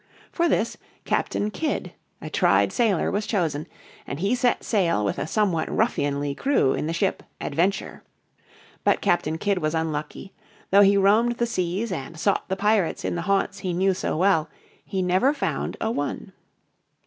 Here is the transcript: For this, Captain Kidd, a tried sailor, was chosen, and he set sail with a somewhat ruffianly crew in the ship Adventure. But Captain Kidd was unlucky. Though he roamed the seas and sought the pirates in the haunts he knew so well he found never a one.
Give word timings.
For 0.31 0.49
this, 0.49 0.77
Captain 1.05 1.51
Kidd, 1.51 1.91
a 2.23 2.29
tried 2.31 2.71
sailor, 2.73 3.11
was 3.11 3.27
chosen, 3.27 3.67
and 4.07 4.19
he 4.19 4.33
set 4.33 4.63
sail 4.63 5.05
with 5.05 5.19
a 5.19 5.27
somewhat 5.27 5.69
ruffianly 5.69 6.33
crew 6.33 6.73
in 6.73 6.87
the 6.87 6.91
ship 6.91 7.21
Adventure. 7.39 8.01
But 8.83 8.99
Captain 8.99 9.37
Kidd 9.37 9.59
was 9.59 9.75
unlucky. 9.75 10.33
Though 10.71 10.81
he 10.81 10.97
roamed 10.97 11.33
the 11.33 11.45
seas 11.45 11.91
and 11.91 12.19
sought 12.19 12.49
the 12.49 12.55
pirates 12.57 13.05
in 13.05 13.13
the 13.13 13.21
haunts 13.29 13.59
he 13.59 13.73
knew 13.73 13.93
so 13.93 14.17
well 14.17 14.49
he 14.83 15.01
found 15.01 15.07
never 15.07 15.71
a 15.79 15.91
one. 15.91 16.33